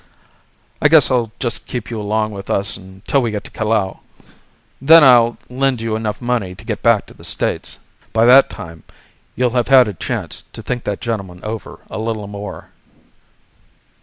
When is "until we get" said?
2.75-3.43